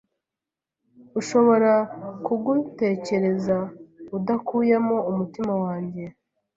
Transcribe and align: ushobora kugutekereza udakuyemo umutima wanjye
ushobora 1.19 1.73
kugutekereza 2.25 3.57
udakuyemo 4.17 4.97
umutima 5.09 5.53
wanjye 5.63 6.03